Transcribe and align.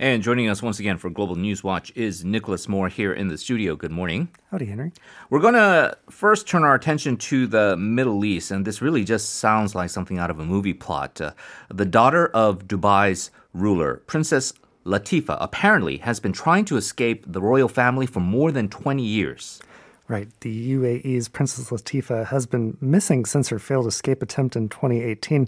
And 0.00 0.22
joining 0.22 0.48
us 0.48 0.62
once 0.62 0.80
again 0.80 0.96
for 0.96 1.10
Global 1.10 1.36
News 1.36 1.62
Watch 1.62 1.92
is 1.94 2.24
Nicholas 2.24 2.70
Moore 2.70 2.88
here 2.88 3.12
in 3.12 3.28
the 3.28 3.36
studio. 3.36 3.76
Good 3.76 3.90
morning. 3.90 4.30
Howdy, 4.50 4.64
Henry. 4.64 4.92
We're 5.28 5.40
going 5.40 5.52
to 5.52 5.94
first 6.08 6.48
turn 6.48 6.64
our 6.64 6.74
attention 6.74 7.18
to 7.18 7.46
the 7.46 7.76
Middle 7.76 8.24
East, 8.24 8.50
and 8.50 8.64
this 8.64 8.80
really 8.80 9.04
just 9.04 9.34
sounds 9.34 9.74
like 9.74 9.90
something 9.90 10.18
out 10.18 10.30
of 10.30 10.38
a 10.38 10.44
movie 10.46 10.72
plot. 10.72 11.20
Uh, 11.20 11.32
the 11.68 11.84
daughter 11.84 12.28
of 12.28 12.66
Dubai's 12.66 13.30
ruler, 13.52 13.96
Princess 14.06 14.54
Latifa, 14.86 15.36
apparently 15.38 15.98
has 15.98 16.18
been 16.18 16.32
trying 16.32 16.64
to 16.64 16.78
escape 16.78 17.30
the 17.30 17.42
royal 17.42 17.68
family 17.68 18.06
for 18.06 18.20
more 18.20 18.50
than 18.50 18.70
20 18.70 19.02
years. 19.02 19.60
Right. 20.08 20.28
The 20.40 20.72
UAE's 20.76 21.28
Princess 21.28 21.68
Latifa 21.68 22.26
has 22.28 22.46
been 22.46 22.78
missing 22.80 23.26
since 23.26 23.50
her 23.50 23.58
failed 23.58 23.86
escape 23.86 24.22
attempt 24.22 24.56
in 24.56 24.70
2018 24.70 25.46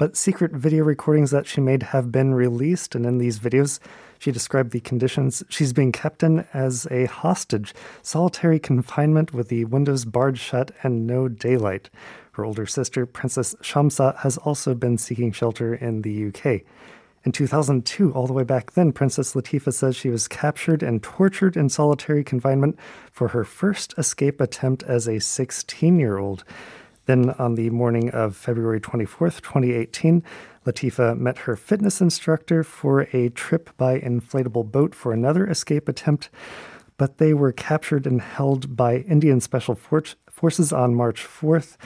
but 0.00 0.16
secret 0.16 0.52
video 0.52 0.82
recordings 0.82 1.30
that 1.30 1.46
she 1.46 1.60
made 1.60 1.82
have 1.82 2.10
been 2.10 2.32
released. 2.32 2.94
And 2.94 3.04
in 3.04 3.18
these 3.18 3.38
videos, 3.38 3.80
she 4.18 4.32
described 4.32 4.70
the 4.70 4.80
conditions 4.80 5.42
she's 5.50 5.74
being 5.74 5.92
kept 5.92 6.22
in 6.22 6.46
as 6.54 6.88
a 6.90 7.04
hostage, 7.04 7.74
solitary 8.00 8.58
confinement 8.58 9.34
with 9.34 9.48
the 9.48 9.66
windows 9.66 10.06
barred 10.06 10.38
shut 10.38 10.70
and 10.82 11.06
no 11.06 11.28
daylight. 11.28 11.90
Her 12.32 12.46
older 12.46 12.64
sister, 12.64 13.04
Princess 13.04 13.54
Shamsa, 13.56 14.16
has 14.20 14.38
also 14.38 14.74
been 14.74 14.96
seeking 14.96 15.32
shelter 15.32 15.74
in 15.74 16.00
the 16.00 16.28
UK. 16.28 16.62
In 17.24 17.32
2002, 17.32 18.14
all 18.14 18.26
the 18.26 18.32
way 18.32 18.44
back 18.44 18.72
then, 18.72 18.92
Princess 18.92 19.34
Latifa 19.34 19.70
says 19.70 19.96
she 19.96 20.08
was 20.08 20.28
captured 20.28 20.82
and 20.82 21.02
tortured 21.02 21.58
in 21.58 21.68
solitary 21.68 22.24
confinement 22.24 22.78
for 23.12 23.28
her 23.28 23.44
first 23.44 23.92
escape 23.98 24.40
attempt 24.40 24.82
as 24.82 25.06
a 25.06 25.20
16 25.20 26.00
year 26.00 26.16
old. 26.16 26.42
Then, 27.06 27.30
on 27.30 27.54
the 27.54 27.70
morning 27.70 28.10
of 28.10 28.36
February 28.36 28.80
24th, 28.80 29.40
2018, 29.40 30.22
Latifa 30.66 31.16
met 31.18 31.38
her 31.38 31.56
fitness 31.56 32.00
instructor 32.00 32.62
for 32.62 33.08
a 33.12 33.30
trip 33.30 33.70
by 33.76 33.98
inflatable 33.98 34.70
boat 34.70 34.94
for 34.94 35.12
another 35.12 35.46
escape 35.46 35.88
attempt, 35.88 36.28
but 36.98 37.18
they 37.18 37.32
were 37.32 37.52
captured 37.52 38.06
and 38.06 38.20
held 38.20 38.76
by 38.76 38.98
Indian 38.98 39.40
Special 39.40 39.74
Forces 39.74 40.72
on 40.72 40.94
March 40.94 41.24
4th. 41.24 41.76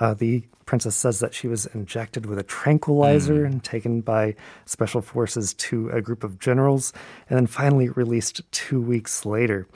Uh, 0.00 0.14
the 0.14 0.42
princess 0.66 0.96
says 0.96 1.20
that 1.20 1.34
she 1.34 1.46
was 1.46 1.66
injected 1.66 2.26
with 2.26 2.38
a 2.38 2.42
tranquilizer 2.42 3.44
mm. 3.44 3.46
and 3.46 3.62
taken 3.62 4.00
by 4.00 4.34
special 4.64 5.02
forces 5.02 5.54
to 5.54 5.90
a 5.90 6.00
group 6.00 6.24
of 6.24 6.38
generals, 6.38 6.92
and 7.28 7.36
then 7.36 7.46
finally 7.46 7.90
released 7.90 8.40
two 8.50 8.80
weeks 8.80 9.26
later. 9.26 9.68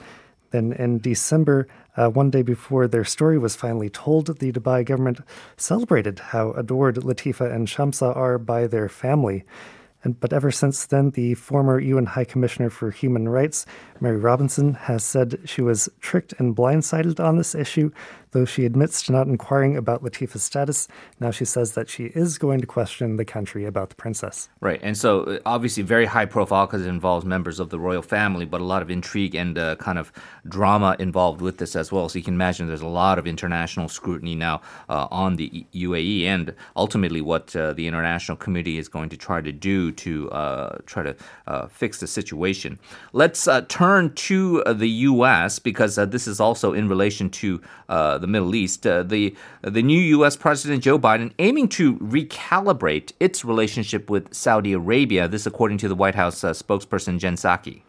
Then 0.51 0.73
in 0.73 0.99
December, 0.99 1.67
uh, 1.99 2.09
one 2.09 2.29
day 2.29 2.41
before 2.41 2.87
their 2.87 3.03
story 3.03 3.37
was 3.37 3.57
finally 3.57 3.89
told, 3.89 4.39
the 4.39 4.53
Dubai 4.53 4.85
government 4.85 5.19
celebrated 5.57 6.19
how 6.31 6.51
adored 6.51 6.95
Latifa 6.95 7.53
and 7.53 7.67
Shamsa 7.67 8.15
are 8.15 8.37
by 8.37 8.67
their 8.67 8.87
family. 8.87 9.43
And, 10.03 10.19
but 10.19 10.31
ever 10.31 10.51
since 10.51 10.85
then, 10.85 11.11
the 11.11 11.33
former 11.33 11.79
UN 11.79 12.05
High 12.05 12.23
Commissioner 12.23 12.69
for 12.69 12.89
Human 12.89 13.27
Rights, 13.27 13.65
Mary 13.99 14.17
Robinson, 14.17 14.73
has 14.73 15.03
said 15.03 15.39
she 15.45 15.61
was 15.61 15.89
tricked 15.99 16.33
and 16.39 16.55
blindsided 16.55 17.19
on 17.19 17.37
this 17.37 17.53
issue 17.53 17.91
Though 18.31 18.45
she 18.45 18.65
admits 18.65 19.01
to 19.03 19.11
not 19.11 19.25
inquiring 19.25 19.75
about 19.75 20.03
Latifa's 20.03 20.43
status, 20.43 20.87
now 21.19 21.31
she 21.31 21.45
says 21.45 21.73
that 21.73 21.89
she 21.89 22.05
is 22.05 22.37
going 22.37 22.61
to 22.61 22.67
question 22.67 23.17
the 23.17 23.25
country 23.25 23.65
about 23.65 23.89
the 23.89 23.95
princess. 23.95 24.49
Right. 24.61 24.79
And 24.83 24.95
so, 24.95 25.23
uh, 25.23 25.39
obviously, 25.47 25.81
very 25.81 26.05
high 26.05 26.25
profile 26.25 26.67
because 26.67 26.85
it 26.85 26.89
involves 26.89 27.25
members 27.25 27.59
of 27.59 27.71
the 27.71 27.79
royal 27.79 28.03
family, 28.03 28.45
but 28.45 28.61
a 28.61 28.63
lot 28.63 28.83
of 28.83 28.91
intrigue 28.91 29.33
and 29.33 29.57
uh, 29.57 29.77
kind 29.77 29.97
of 29.97 30.11
drama 30.47 30.95
involved 30.99 31.41
with 31.41 31.57
this 31.57 31.75
as 31.75 31.91
well. 31.91 32.07
So, 32.07 32.19
you 32.19 32.23
can 32.23 32.35
imagine 32.35 32.67
there's 32.67 32.81
a 32.81 32.87
lot 32.87 33.17
of 33.17 33.25
international 33.25 33.89
scrutiny 33.89 34.35
now 34.35 34.61
uh, 34.89 35.07
on 35.09 35.37
the 35.37 35.65
UAE 35.73 36.25
and 36.25 36.53
ultimately 36.75 37.21
what 37.21 37.55
uh, 37.55 37.73
the 37.73 37.87
international 37.87 38.37
committee 38.37 38.77
is 38.77 38.87
going 38.87 39.09
to 39.09 39.17
try 39.17 39.41
to 39.41 39.51
do 39.51 39.88
to 39.91 40.29
uh, 40.31 40.77
try 40.85 41.03
to 41.03 41.15
uh, 41.47 41.67
fix 41.67 41.99
the 41.99 42.07
situation. 42.07 42.79
Let's 43.13 43.47
turn 43.67 44.13
to 44.13 44.63
the 44.65 44.89
U.S. 44.89 45.59
because 45.59 45.95
this 45.95 46.27
is 46.27 46.39
also 46.39 46.73
in 46.73 46.87
relation 46.89 47.29
to 47.29 47.61
the 47.87 48.27
Middle 48.27 48.55
East, 48.55 48.85
uh, 48.85 49.03
the 49.03 49.35
the 49.61 49.81
new 49.81 49.99
U.S. 49.99 50.37
President 50.37 50.83
Joe 50.83 50.99
Biden 50.99 51.33
aiming 51.39 51.67
to 51.69 51.95
recalibrate 51.97 53.13
its 53.19 53.43
relationship 53.43 54.09
with 54.09 54.33
Saudi 54.33 54.73
Arabia. 54.73 55.27
This, 55.27 55.45
according 55.45 55.77
to 55.79 55.87
the 55.87 55.95
White 55.95 56.15
House 56.15 56.43
uh, 56.43 56.51
spokesperson 56.51 57.19
Jen 57.19 57.35
Psaki. 57.35 57.81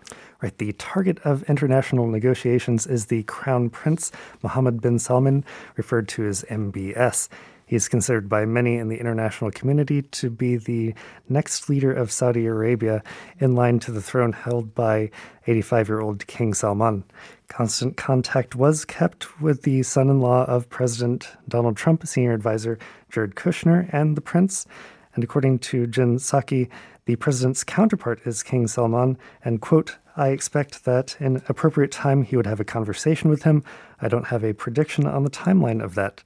Right, 0.43 0.57
the 0.57 0.73
target 0.73 1.19
of 1.23 1.43
international 1.45 2.07
negotiations 2.07 2.87
is 2.87 3.07
the 3.07 3.25
Crown 3.25 3.69
Prince 3.69 4.11
Mohammed 4.43 4.81
bin 4.81 4.99
Salman, 4.99 5.45
referred 5.77 6.09
to 6.09 6.27
as 6.27 6.45
MBS. 6.45 7.29
He's 7.71 7.87
considered 7.87 8.29
by 8.29 8.47
many 8.47 8.79
in 8.79 8.89
the 8.89 8.99
international 8.99 9.53
community 9.53 10.03
to 10.03 10.29
be 10.29 10.57
the 10.57 10.93
next 11.29 11.69
leader 11.69 11.93
of 11.93 12.11
Saudi 12.11 12.45
Arabia, 12.47 13.01
in 13.39 13.55
line 13.55 13.79
to 13.79 13.93
the 13.93 14.03
throne 14.03 14.33
held 14.33 14.75
by 14.75 15.13
85 15.47 15.89
year 15.89 16.01
old 16.01 16.27
King 16.27 16.53
Salman. 16.53 17.05
Constant 17.47 17.97
contact 17.97 18.57
was 18.57 18.85
kept 18.85 19.41
with 19.41 19.63
the 19.63 19.85
son 19.85 20.11
in 20.11 20.21
law 20.21 20.47
of 20.47 20.69
President 20.69 21.29
Donald 21.47 21.77
Trump, 21.77 22.05
senior 22.09 22.33
advisor 22.33 22.77
Jared 23.09 23.37
Kushner, 23.37 23.89
and 23.93 24.17
the 24.17 24.21
prince. 24.21 24.67
And 25.15 25.23
according 25.23 25.61
to 25.61 25.87
Jen 25.87 26.19
Psaki, 26.19 26.69
the 27.05 27.15
president's 27.15 27.63
counterpart 27.63 28.21
is 28.25 28.43
King 28.43 28.67
Salman, 28.67 29.17
and 29.45 29.61
quote, 29.61 29.97
I 30.17 30.31
expect 30.31 30.87
that 30.87 31.17
in 31.21 31.41
appropriate 31.49 31.93
time 31.93 32.25
he 32.25 32.37
would 32.37 32.47
have 32.47 32.59
a 32.59 32.65
conversation 32.65 33.31
with 33.31 33.45
him. 33.45 33.63
I 34.03 34.09
don't 34.09 34.27
have 34.27 34.43
a 34.43 34.55
prediction 34.55 35.07
on 35.07 35.23
the 35.23 35.31
timeline 35.31 35.81
of 35.81 35.95
that. 35.95 36.25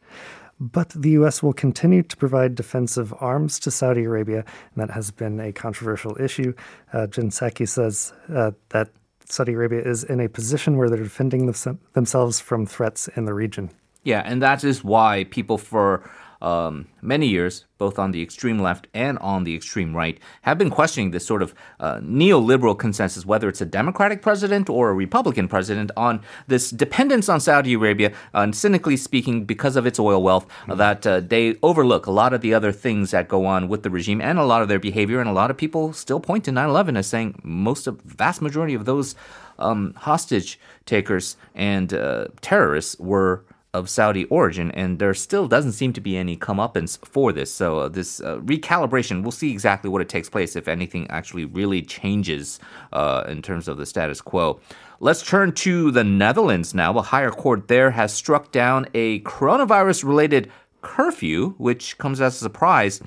But 0.60 0.90
the 0.90 1.10
U.S. 1.10 1.42
will 1.42 1.52
continue 1.52 2.02
to 2.02 2.16
provide 2.16 2.54
defensive 2.54 3.12
arms 3.20 3.58
to 3.60 3.70
Saudi 3.70 4.04
Arabia, 4.04 4.44
and 4.74 4.76
that 4.76 4.90
has 4.90 5.10
been 5.10 5.40
a 5.40 5.52
controversial 5.52 6.16
issue. 6.20 6.54
Uh, 6.92 7.06
Jen 7.06 7.30
Psaki 7.30 7.68
says 7.68 8.12
uh, 8.32 8.52
that 8.68 8.90
Saudi 9.26 9.52
Arabia 9.52 9.80
is 9.80 10.04
in 10.04 10.20
a 10.20 10.28
position 10.28 10.76
where 10.76 10.88
they're 10.88 11.02
defending 11.02 11.52
themselves 11.92 12.40
from 12.40 12.66
threats 12.66 13.08
in 13.16 13.24
the 13.24 13.34
region. 13.34 13.70
Yeah, 14.04 14.22
and 14.24 14.42
that 14.42 14.64
is 14.64 14.84
why 14.84 15.24
people 15.30 15.58
for 15.58 16.08
um, 16.44 16.86
many 17.00 17.26
years, 17.26 17.64
both 17.78 17.98
on 17.98 18.12
the 18.12 18.20
extreme 18.22 18.58
left 18.58 18.86
and 18.92 19.18
on 19.20 19.44
the 19.44 19.54
extreme 19.56 19.96
right, 19.96 20.20
have 20.42 20.58
been 20.58 20.68
questioning 20.68 21.10
this 21.10 21.26
sort 21.26 21.40
of 21.40 21.54
uh, 21.80 21.96
neoliberal 22.00 22.78
consensus, 22.78 23.24
whether 23.24 23.48
it's 23.48 23.62
a 23.62 23.66
Democratic 23.66 24.20
president 24.20 24.68
or 24.68 24.90
a 24.90 24.92
Republican 24.92 25.48
president, 25.48 25.90
on 25.96 26.20
this 26.46 26.70
dependence 26.70 27.30
on 27.30 27.40
Saudi 27.40 27.72
Arabia, 27.72 28.12
and 28.34 28.54
cynically 28.54 28.94
speaking, 28.94 29.46
because 29.46 29.74
of 29.74 29.86
its 29.86 29.98
oil 29.98 30.22
wealth, 30.22 30.46
mm-hmm. 30.46 30.76
that 30.76 31.06
uh, 31.06 31.20
they 31.20 31.56
overlook 31.62 32.04
a 32.04 32.10
lot 32.10 32.34
of 32.34 32.42
the 32.42 32.52
other 32.52 32.72
things 32.72 33.10
that 33.12 33.26
go 33.26 33.46
on 33.46 33.66
with 33.66 33.82
the 33.82 33.90
regime 33.90 34.20
and 34.20 34.38
a 34.38 34.44
lot 34.44 34.60
of 34.60 34.68
their 34.68 34.78
behavior. 34.78 35.20
And 35.20 35.30
a 35.30 35.32
lot 35.32 35.50
of 35.50 35.56
people 35.56 35.94
still 35.94 36.20
point 36.20 36.44
to 36.44 36.52
9 36.52 36.68
11 36.68 36.98
as 36.98 37.06
saying 37.06 37.40
most 37.42 37.86
of, 37.86 37.98
vast 38.02 38.42
majority 38.42 38.74
of 38.74 38.84
those 38.84 39.14
um, 39.58 39.94
hostage 39.94 40.60
takers 40.84 41.38
and 41.54 41.94
uh, 41.94 42.26
terrorists 42.42 42.98
were 42.98 43.44
of 43.74 43.90
Saudi 43.90 44.24
origin, 44.26 44.70
and 44.70 44.98
there 44.98 45.12
still 45.12 45.46
doesn't 45.48 45.72
seem 45.72 45.92
to 45.92 46.00
be 46.00 46.16
any 46.16 46.36
comeuppance 46.36 47.04
for 47.04 47.32
this. 47.32 47.52
So 47.52 47.80
uh, 47.80 47.88
this 47.88 48.20
uh, 48.20 48.38
recalibration, 48.38 49.22
we'll 49.22 49.32
see 49.32 49.50
exactly 49.50 49.90
what 49.90 50.00
it 50.00 50.08
takes 50.08 50.30
place 50.30 50.56
if 50.56 50.68
anything 50.68 51.06
actually 51.10 51.44
really 51.44 51.82
changes 51.82 52.60
uh, 52.92 53.24
in 53.28 53.42
terms 53.42 53.68
of 53.68 53.76
the 53.76 53.84
status 53.84 54.20
quo. 54.20 54.60
Let's 55.00 55.22
turn 55.22 55.52
to 55.66 55.90
the 55.90 56.04
Netherlands 56.04 56.72
now. 56.72 56.96
A 56.96 57.02
higher 57.02 57.30
court 57.30 57.68
there 57.68 57.90
has 57.90 58.14
struck 58.14 58.52
down 58.52 58.86
a 58.94 59.20
coronavirus-related 59.20 60.50
curfew, 60.80 61.54
which 61.58 61.98
comes 61.98 62.20
as 62.20 62.36
a 62.36 62.38
surprise, 62.38 63.02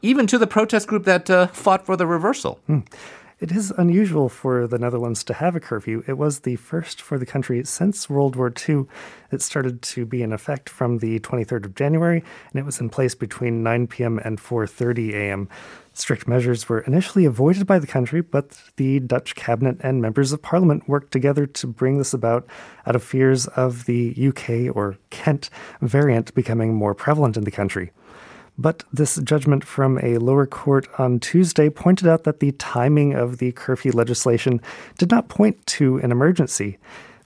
even 0.00 0.26
to 0.26 0.38
the 0.38 0.46
protest 0.46 0.88
group 0.88 1.04
that 1.04 1.28
uh, 1.28 1.46
fought 1.48 1.84
for 1.84 1.96
the 1.96 2.06
reversal. 2.06 2.58
Hmm. 2.66 2.80
It 3.38 3.52
is 3.52 3.70
unusual 3.76 4.30
for 4.30 4.66
the 4.66 4.78
Netherlands 4.78 5.22
to 5.24 5.34
have 5.34 5.54
a 5.54 5.60
curfew. 5.60 6.02
It 6.06 6.16
was 6.16 6.40
the 6.40 6.56
first 6.56 7.02
for 7.02 7.18
the 7.18 7.26
country 7.26 7.62
since 7.66 8.08
World 8.08 8.34
War 8.34 8.50
II. 8.66 8.86
It 9.30 9.42
started 9.42 9.82
to 9.82 10.06
be 10.06 10.22
in 10.22 10.32
effect 10.32 10.70
from 10.70 11.00
the 11.00 11.20
23rd 11.20 11.66
of 11.66 11.74
January, 11.74 12.24
and 12.50 12.58
it 12.58 12.64
was 12.64 12.80
in 12.80 12.88
place 12.88 13.14
between 13.14 13.62
9 13.62 13.88
p.m. 13.88 14.18
and 14.24 14.40
4:30 14.40 15.12
a.m. 15.12 15.50
Strict 15.92 16.26
measures 16.26 16.66
were 16.66 16.80
initially 16.80 17.26
avoided 17.26 17.66
by 17.66 17.78
the 17.78 17.86
country, 17.86 18.22
but 18.22 18.58
the 18.76 19.00
Dutch 19.00 19.34
cabinet 19.34 19.76
and 19.80 20.00
members 20.00 20.32
of 20.32 20.40
parliament 20.40 20.88
worked 20.88 21.12
together 21.12 21.44
to 21.44 21.66
bring 21.66 21.98
this 21.98 22.14
about 22.14 22.46
out 22.86 22.96
of 22.96 23.02
fears 23.02 23.46
of 23.48 23.84
the 23.84 24.14
UK 24.16 24.74
or 24.74 24.96
Kent 25.10 25.50
variant 25.82 26.34
becoming 26.34 26.72
more 26.72 26.94
prevalent 26.94 27.36
in 27.36 27.44
the 27.44 27.50
country. 27.50 27.92
But 28.58 28.84
this 28.92 29.16
judgment 29.16 29.64
from 29.64 29.98
a 30.02 30.18
lower 30.18 30.46
court 30.46 30.88
on 30.98 31.20
Tuesday 31.20 31.68
pointed 31.68 32.08
out 32.08 32.24
that 32.24 32.40
the 32.40 32.52
timing 32.52 33.14
of 33.14 33.38
the 33.38 33.52
curfew 33.52 33.92
legislation 33.92 34.60
did 34.98 35.10
not 35.10 35.28
point 35.28 35.64
to 35.66 35.98
an 35.98 36.10
emergency. 36.10 36.78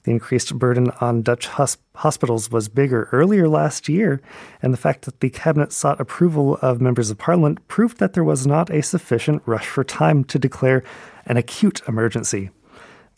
The 0.05 0.12
increased 0.12 0.59
burden 0.59 0.91
on 1.00 1.23
Dutch 1.23 1.47
hosp- 1.47 1.77
hospitals 1.94 2.50
was 2.50 2.69
bigger 2.69 3.09
earlier 3.12 3.49
last 3.49 3.88
year, 3.88 4.21
and 4.62 4.73
the 4.73 4.79
fact 4.79 5.03
that 5.05 5.21
the 5.21 5.29
cabinet 5.31 5.73
sought 5.73 6.00
approval 6.00 6.56
of 6.62 6.81
members 6.81 7.11
of 7.11 7.19
parliament 7.19 7.67
proved 7.69 7.99
that 7.99 8.15
there 8.15 8.25
was 8.25 8.47
not 8.47 8.71
a 8.71 8.82
sufficient 8.82 9.43
rush 9.44 9.67
for 9.67 9.85
time 9.85 10.25
to 10.25 10.38
declare 10.38 10.82
an 11.27 11.37
acute 11.37 11.82
emergency. 11.87 12.50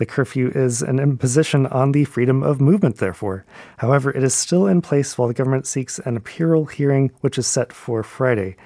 The 0.02 0.06
curfew 0.06 0.50
is 0.52 0.82
an 0.82 0.98
imposition 0.98 1.64
on 1.66 1.92
the 1.92 2.04
freedom 2.06 2.42
of 2.42 2.60
movement, 2.60 2.96
therefore. 2.96 3.44
However, 3.76 4.10
it 4.10 4.24
is 4.24 4.34
still 4.34 4.66
in 4.66 4.82
place 4.82 5.16
while 5.16 5.28
the 5.28 5.32
government 5.32 5.64
seeks 5.64 6.00
an 6.00 6.16
appeal 6.16 6.64
hearing, 6.64 7.12
which 7.20 7.38
is 7.38 7.46
set 7.46 7.72
for 7.72 8.02
Friday. 8.02 8.56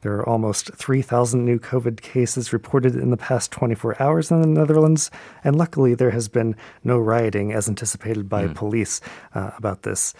There 0.00 0.14
are 0.14 0.26
almost 0.26 0.72
3,000 0.72 1.44
new 1.44 1.58
COVID 1.58 2.00
cases 2.00 2.50
reported 2.50 2.96
in 2.96 3.10
the 3.10 3.18
past 3.18 3.52
24 3.52 4.02
hours 4.02 4.30
in 4.30 4.40
the 4.40 4.46
Netherlands, 4.46 5.10
and 5.44 5.54
luckily 5.54 5.94
there 5.94 6.12
has 6.12 6.28
been 6.28 6.56
no 6.82 6.96
rioting 6.96 7.52
as 7.52 7.68
anticipated 7.68 8.26
by 8.30 8.46
mm. 8.46 8.54
police 8.54 9.02
uh, 9.34 9.50
about 9.58 9.82
this. 9.82 10.14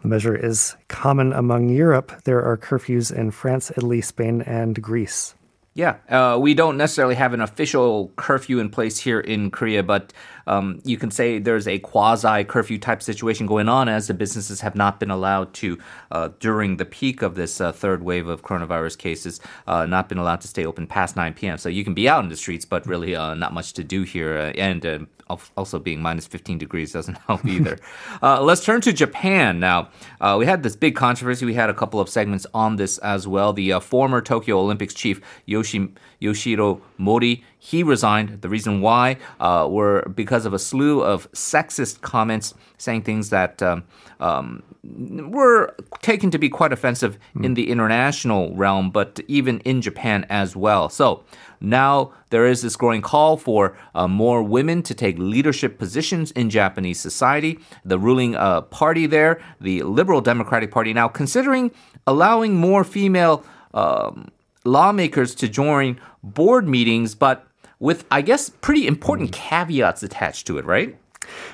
The 0.00 0.08
measure 0.08 0.34
is 0.34 0.74
common 0.88 1.34
among 1.34 1.68
Europe. 1.68 2.22
There 2.24 2.42
are 2.42 2.56
curfews 2.56 3.14
in 3.14 3.30
France, 3.30 3.70
Italy, 3.72 4.00
Spain, 4.00 4.40
and 4.40 4.80
Greece. 4.80 5.34
Yeah, 5.76 5.96
uh, 6.08 6.38
we 6.38 6.54
don't 6.54 6.76
necessarily 6.76 7.16
have 7.16 7.32
an 7.32 7.40
official 7.40 8.12
curfew 8.14 8.60
in 8.60 8.70
place 8.70 9.00
here 9.00 9.18
in 9.18 9.50
Korea, 9.50 9.82
but 9.82 10.12
um, 10.46 10.80
you 10.84 10.96
can 10.96 11.10
say 11.10 11.40
there's 11.40 11.66
a 11.66 11.80
quasi 11.80 12.44
curfew 12.44 12.78
type 12.78 13.02
situation 13.02 13.44
going 13.44 13.68
on 13.68 13.88
as 13.88 14.06
the 14.06 14.14
businesses 14.14 14.60
have 14.60 14.76
not 14.76 15.00
been 15.00 15.10
allowed 15.10 15.52
to, 15.54 15.76
uh, 16.12 16.28
during 16.38 16.76
the 16.76 16.84
peak 16.84 17.22
of 17.22 17.34
this 17.34 17.60
uh, 17.60 17.72
third 17.72 18.04
wave 18.04 18.28
of 18.28 18.42
coronavirus 18.42 18.98
cases, 18.98 19.40
uh, 19.66 19.84
not 19.84 20.08
been 20.08 20.18
allowed 20.18 20.40
to 20.42 20.48
stay 20.48 20.64
open 20.64 20.86
past 20.86 21.16
9 21.16 21.34
p.m. 21.34 21.58
So 21.58 21.68
you 21.68 21.82
can 21.82 21.94
be 21.94 22.08
out 22.08 22.22
in 22.22 22.30
the 22.30 22.36
streets, 22.36 22.64
but 22.64 22.86
really 22.86 23.16
uh, 23.16 23.34
not 23.34 23.52
much 23.52 23.72
to 23.72 23.82
do 23.82 24.02
here. 24.02 24.38
Uh, 24.38 24.52
and 24.52 25.08
also 25.56 25.78
being 25.78 26.00
minus 26.00 26.26
15 26.26 26.58
degrees 26.58 26.92
doesn't 26.92 27.18
help 27.26 27.44
either. 27.44 27.78
uh, 28.22 28.42
let's 28.42 28.64
turn 28.64 28.80
to 28.82 28.92
Japan 28.92 29.60
now. 29.60 29.88
Uh, 30.20 30.36
we 30.38 30.46
had 30.46 30.62
this 30.62 30.76
big 30.76 30.96
controversy. 30.96 31.46
We 31.46 31.54
had 31.54 31.70
a 31.70 31.74
couple 31.74 32.00
of 32.00 32.08
segments 32.08 32.46
on 32.54 32.76
this 32.76 32.98
as 32.98 33.26
well. 33.28 33.52
The 33.52 33.72
uh, 33.74 33.80
former 33.80 34.20
Tokyo 34.20 34.58
Olympics 34.58 34.94
chief 34.94 35.20
Yoshi, 35.46 35.88
Yoshiro 36.24 36.80
Mori, 36.98 37.44
he 37.58 37.82
resigned. 37.82 38.40
The 38.42 38.48
reason 38.48 38.80
why 38.80 39.16
uh, 39.40 39.66
were 39.70 40.02
because 40.14 40.46
of 40.46 40.54
a 40.54 40.58
slew 40.58 41.02
of 41.02 41.30
sexist 41.32 42.00
comments 42.00 42.54
saying 42.78 43.02
things 43.02 43.30
that 43.30 43.62
um, 43.62 43.84
um, 44.20 44.62
were 44.82 45.74
taken 46.02 46.30
to 46.30 46.38
be 46.38 46.48
quite 46.48 46.72
offensive 46.72 47.18
mm. 47.34 47.44
in 47.44 47.54
the 47.54 47.70
international 47.70 48.54
realm, 48.54 48.90
but 48.90 49.20
even 49.28 49.60
in 49.60 49.80
Japan 49.80 50.26
as 50.28 50.54
well. 50.56 50.88
So 50.88 51.24
now 51.60 52.12
there 52.30 52.46
is 52.46 52.62
this 52.62 52.76
growing 52.76 53.02
call 53.02 53.36
for 53.36 53.76
uh, 53.94 54.08
more 54.08 54.42
women 54.42 54.82
to 54.82 54.94
take 54.94 55.18
leadership 55.18 55.78
positions 55.78 56.30
in 56.32 56.50
Japanese 56.50 57.00
society. 57.00 57.58
The 57.84 57.98
ruling 57.98 58.36
uh, 58.36 58.62
party 58.62 59.06
there, 59.06 59.40
the 59.60 59.82
Liberal 59.82 60.20
Democratic 60.20 60.70
Party, 60.70 60.92
now 60.92 61.08
considering 61.08 61.70
allowing 62.06 62.54
more 62.54 62.84
female 62.84 63.44
um, 63.72 64.30
lawmakers 64.64 65.34
to 65.36 65.48
join 65.48 66.00
board 66.22 66.66
meetings, 66.68 67.14
but 67.14 67.46
with, 67.78 68.04
I 68.10 68.22
guess, 68.22 68.48
pretty 68.50 68.86
important 68.86 69.32
caveats 69.32 70.02
attached 70.02 70.46
to 70.46 70.58
it, 70.58 70.64
right? 70.64 70.96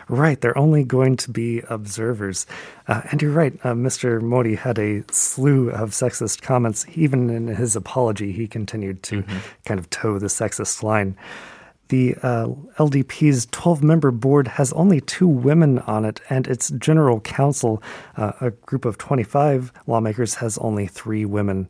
Right, 0.09 0.41
they're 0.41 0.59
only 0.59 0.85
going 0.85 1.17
to 1.19 1.31
be 1.31 1.63
observers. 1.69 2.47
Uh, 2.89 3.03
and 3.11 3.23
you're 3.23 3.33
right, 3.33 3.55
uh, 3.65 3.73
Mr. 3.73 4.21
Mori 4.21 4.57
had 4.57 4.79
a 4.79 5.05
slew 5.11 5.71
of 5.71 5.91
sexist 5.91 6.43
comments. 6.43 6.87
Even 6.95 7.31
in 7.31 7.49
his 7.49 7.77
apology, 7.77 8.33
he 8.33 8.47
continued 8.47 9.03
to 9.05 9.23
mm-hmm. 9.23 9.39
kind 9.65 9.79
of 9.79 9.89
toe 9.91 10.19
the 10.19 10.27
sexist 10.27 10.83
line. 10.83 11.17
The 11.89 12.15
uh, 12.23 12.47
LDP's 12.79 13.47
12 13.51 13.83
member 13.83 14.13
board 14.13 14.47
has 14.47 14.73
only 14.75 15.01
two 15.01 15.27
women 15.27 15.81
on 15.81 16.05
it, 16.05 16.21
and 16.31 16.47
its 16.47 16.71
general 16.71 17.21
council, 17.21 17.83
uh, 18.17 18.33
a 18.41 18.51
group 18.51 18.85
of 18.85 18.97
25 18.99 19.73
lawmakers, 19.89 20.35
has 20.37 20.57
only 20.59 20.87
three 20.87 21.25
women. 21.25 21.69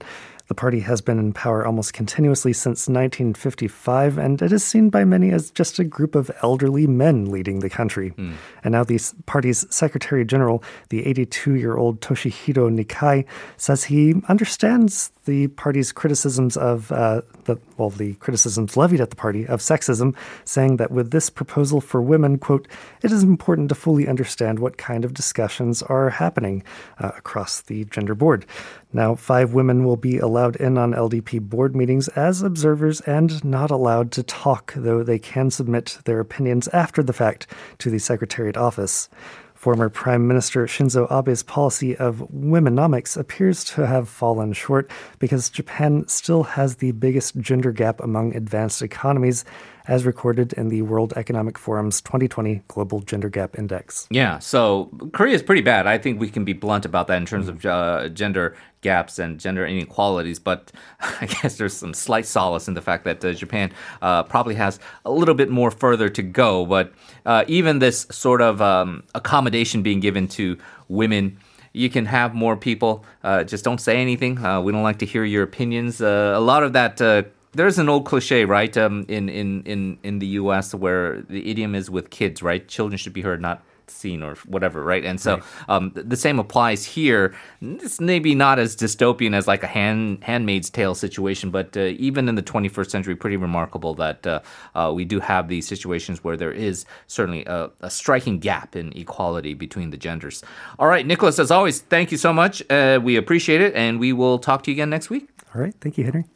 The 0.50 0.54
party 0.56 0.80
has 0.80 1.00
been 1.00 1.20
in 1.20 1.32
power 1.32 1.64
almost 1.64 1.92
continuously 1.92 2.52
since 2.52 2.88
1955, 2.88 4.18
and 4.18 4.42
it 4.42 4.50
is 4.50 4.64
seen 4.64 4.90
by 4.90 5.04
many 5.04 5.30
as 5.30 5.52
just 5.52 5.78
a 5.78 5.84
group 5.84 6.16
of 6.16 6.28
elderly 6.42 6.88
men 6.88 7.30
leading 7.30 7.60
the 7.60 7.70
country. 7.70 8.10
Mm. 8.18 8.34
And 8.64 8.72
now 8.72 8.82
the 8.82 9.00
party's 9.26 9.64
Secretary 9.72 10.24
General, 10.24 10.60
the 10.88 11.06
82 11.06 11.54
year 11.54 11.76
old 11.76 12.00
Toshihiro 12.00 12.68
Nikai, 12.68 13.26
says 13.58 13.84
he 13.84 14.16
understands 14.28 15.12
the 15.24 15.46
party's 15.46 15.92
criticisms 15.92 16.56
of 16.56 16.90
uh, 16.90 17.22
the 17.44 17.56
well, 17.76 17.90
the 17.90 18.14
criticisms 18.14 18.76
levied 18.76 19.00
at 19.00 19.10
the 19.10 19.16
party 19.16 19.46
of 19.46 19.60
sexism, 19.60 20.14
saying 20.44 20.76
that 20.78 20.90
with 20.90 21.12
this 21.12 21.30
proposal 21.30 21.80
for 21.80 22.02
women, 22.02 22.38
quote, 22.38 22.66
it 23.02 23.12
is 23.12 23.22
important 23.22 23.68
to 23.68 23.74
fully 23.74 24.08
understand 24.08 24.58
what 24.58 24.76
kind 24.76 25.04
of 25.04 25.14
discussions 25.14 25.82
are 25.84 26.10
happening 26.10 26.62
uh, 26.98 27.12
across 27.16 27.62
the 27.62 27.84
gender 27.86 28.14
board. 28.14 28.44
Now, 28.92 29.14
five 29.14 29.54
women 29.54 29.84
will 29.84 29.96
be 29.96 30.18
allowed 30.40 30.56
in 30.56 30.78
on 30.78 30.92
LDP 30.92 31.38
board 31.38 31.76
meetings 31.76 32.08
as 32.08 32.40
observers 32.40 33.02
and 33.02 33.44
not 33.44 33.70
allowed 33.70 34.10
to 34.10 34.22
talk, 34.22 34.72
though 34.74 35.02
they 35.02 35.18
can 35.18 35.50
submit 35.50 35.98
their 36.06 36.18
opinions 36.18 36.66
after 36.68 37.02
the 37.02 37.12
fact 37.12 37.46
to 37.76 37.90
the 37.90 37.98
Secretariat 37.98 38.56
office. 38.56 39.10
Former 39.52 39.90
Prime 39.90 40.26
Minister 40.26 40.64
Shinzo 40.64 41.06
Abe's 41.10 41.42
policy 41.42 41.94
of 41.94 42.26
womenomics 42.34 43.18
appears 43.18 43.62
to 43.64 43.86
have 43.86 44.08
fallen 44.08 44.54
short 44.54 44.90
because 45.18 45.50
Japan 45.50 46.08
still 46.08 46.44
has 46.44 46.76
the 46.76 46.92
biggest 46.92 47.36
gender 47.36 47.70
gap 47.70 48.00
among 48.00 48.34
advanced 48.34 48.80
economies 48.80 49.44
as 49.88 50.04
recorded 50.04 50.52
in 50.54 50.68
the 50.68 50.82
World 50.82 51.12
Economic 51.16 51.58
Forum's 51.58 52.00
2020 52.00 52.62
Global 52.68 53.00
Gender 53.00 53.28
Gap 53.28 53.58
Index. 53.58 54.06
Yeah, 54.10 54.38
so 54.38 54.90
Korea 55.12 55.34
is 55.34 55.42
pretty 55.42 55.62
bad. 55.62 55.86
I 55.86 55.98
think 55.98 56.20
we 56.20 56.28
can 56.28 56.44
be 56.44 56.52
blunt 56.52 56.84
about 56.84 57.06
that 57.08 57.16
in 57.16 57.26
terms 57.26 57.48
of 57.48 57.64
uh, 57.64 58.08
gender 58.08 58.56
gaps 58.82 59.18
and 59.18 59.38
gender 59.38 59.66
inequalities, 59.66 60.38
but 60.38 60.72
I 61.00 61.26
guess 61.26 61.56
there's 61.56 61.76
some 61.76 61.94
slight 61.94 62.26
solace 62.26 62.68
in 62.68 62.74
the 62.74 62.82
fact 62.82 63.04
that 63.04 63.24
uh, 63.24 63.32
Japan 63.32 63.72
uh, 64.02 64.22
probably 64.22 64.54
has 64.54 64.78
a 65.04 65.10
little 65.10 65.34
bit 65.34 65.50
more 65.50 65.70
further 65.70 66.08
to 66.08 66.22
go. 66.22 66.66
But 66.66 66.92
uh, 67.26 67.44
even 67.46 67.78
this 67.78 68.06
sort 68.10 68.40
of 68.40 68.62
um, 68.62 69.04
accommodation 69.14 69.82
being 69.82 70.00
given 70.00 70.28
to 70.28 70.58
women 70.88 71.38
you 71.72 71.88
can 71.88 72.06
have 72.06 72.34
more 72.34 72.56
people. 72.56 73.04
Uh, 73.22 73.44
just 73.44 73.64
don't 73.64 73.80
say 73.80 74.00
anything. 74.00 74.44
Uh, 74.44 74.60
we 74.60 74.72
don't 74.72 74.82
like 74.82 74.98
to 74.98 75.06
hear 75.06 75.24
your 75.24 75.42
opinions. 75.42 76.02
Uh, 76.02 76.32
a 76.36 76.40
lot 76.40 76.62
of 76.62 76.72
that 76.72 77.00
uh, 77.00 77.22
there's 77.52 77.78
an 77.78 77.88
old 77.88 78.06
cliche, 78.06 78.44
right? 78.44 78.76
Um, 78.76 79.04
in 79.08 79.28
in 79.28 79.62
in 79.64 79.98
in 80.02 80.18
the 80.18 80.26
U.S. 80.26 80.74
where 80.74 81.22
the 81.22 81.50
idiom 81.50 81.74
is 81.74 81.90
with 81.90 82.10
kids, 82.10 82.42
right? 82.42 82.66
Children 82.68 82.98
should 82.98 83.12
be 83.12 83.22
heard, 83.22 83.40
not 83.40 83.62
seen, 83.90 84.22
or 84.22 84.36
whatever, 84.46 84.84
right? 84.84 85.04
And 85.04 85.20
so 85.20 85.36
right. 85.36 85.44
Um, 85.68 85.92
the 85.94 86.16
same 86.16 86.38
applies 86.38 86.84
here. 86.84 87.34
It's 87.60 88.00
maybe 88.00 88.34
not 88.34 88.58
as 88.58 88.76
dystopian 88.76 89.34
as 89.34 89.46
like 89.46 89.62
a 89.62 89.66
hand 89.66 90.22
Handmaid's 90.22 90.70
Tale 90.70 90.94
situation, 90.94 91.50
but 91.50 91.76
uh, 91.76 91.80
even 91.98 92.28
in 92.28 92.34
the 92.34 92.42
21st 92.42 92.90
century, 92.90 93.16
pretty 93.16 93.36
remarkable 93.36 93.94
that 93.94 94.26
uh, 94.26 94.40
uh, 94.74 94.92
we 94.94 95.04
do 95.04 95.20
have 95.20 95.48
these 95.48 95.66
situations 95.66 96.24
where 96.24 96.36
there 96.36 96.52
is 96.52 96.84
certainly 97.06 97.44
a, 97.46 97.70
a, 97.80 97.90
striking 97.90 98.38
gap 98.38 98.76
in 98.76 98.96
equality 98.96 99.54
between 99.54 99.90
the 99.90 99.96
genders. 99.96 100.42
All 100.78 100.86
right, 100.86 101.06
Nicholas, 101.06 101.38
as 101.38 101.50
always, 101.50 101.80
thank 101.80 102.12
you 102.12 102.18
so 102.18 102.32
much. 102.32 102.62
Uh, 102.70 103.00
we 103.02 103.16
appreciate 103.16 103.60
it, 103.60 103.74
and 103.74 103.98
we 103.98 104.12
will 104.12 104.38
talk 104.38 104.62
to 104.64 104.70
you 104.70 104.76
again 104.76 104.90
next 104.90 105.10
week. 105.10 105.28
All 105.54 105.60
right, 105.60 105.74
thank 105.80 105.98
you, 105.98 106.04
Henry. 106.04 106.26